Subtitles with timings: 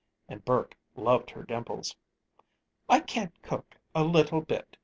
[0.27, 1.95] (And Burke loved her dimples!)
[2.89, 4.75] "I can't cook a little bit.